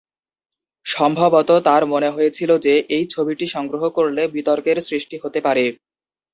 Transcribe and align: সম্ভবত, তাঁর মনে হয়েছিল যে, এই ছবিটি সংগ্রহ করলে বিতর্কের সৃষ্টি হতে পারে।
সম্ভবত, 0.85 1.49
তাঁর 1.65 1.83
মনে 1.85 2.09
হয়েছিল 2.09 2.51
যে, 2.57 2.73
এই 2.95 3.05
ছবিটি 3.09 3.45
সংগ্রহ 3.47 3.83
করলে 3.89 4.23
বিতর্কের 4.27 4.77
সৃষ্টি 4.81 5.15
হতে 5.23 5.39
পারে। 5.41 5.65